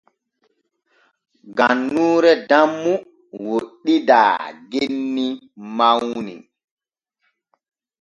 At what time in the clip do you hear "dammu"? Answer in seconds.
2.49-2.93